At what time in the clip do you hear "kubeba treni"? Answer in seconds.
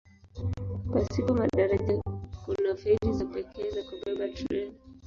3.87-4.77